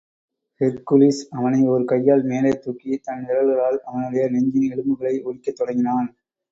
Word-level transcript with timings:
Hercules, 0.61 1.19
அவனை 1.29 1.67
ஒரு 1.67 1.85
கையால் 1.85 2.23
மேலேதூக்கி, 2.25 2.91
தன் 3.01 3.23
விரல்களால் 3.25 3.79
அவனுடைய 3.85 4.25
நெஞ்சின் 4.29 4.69
எலும்புகளை 4.71 5.15
ஒடிக்கத் 5.23 5.59
தொடங்கினான். 5.59 6.09